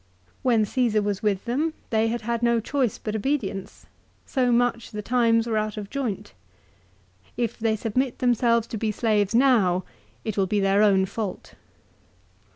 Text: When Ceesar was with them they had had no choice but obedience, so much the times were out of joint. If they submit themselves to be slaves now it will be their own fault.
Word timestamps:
When 0.41 0.65
Ceesar 0.65 1.03
was 1.03 1.21
with 1.21 1.45
them 1.45 1.75
they 1.91 2.07
had 2.07 2.21
had 2.21 2.41
no 2.41 2.59
choice 2.59 2.97
but 2.97 3.15
obedience, 3.15 3.85
so 4.25 4.51
much 4.51 4.89
the 4.89 5.03
times 5.03 5.45
were 5.45 5.59
out 5.59 5.77
of 5.77 5.91
joint. 5.91 6.33
If 7.37 7.59
they 7.59 7.75
submit 7.75 8.17
themselves 8.17 8.65
to 8.69 8.77
be 8.77 8.91
slaves 8.91 9.35
now 9.35 9.83
it 10.25 10.37
will 10.37 10.47
be 10.47 10.59
their 10.59 10.81
own 10.81 11.05
fault. 11.05 11.53